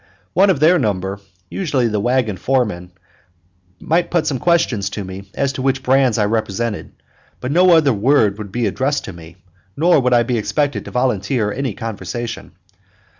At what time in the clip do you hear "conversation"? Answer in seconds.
11.75-12.53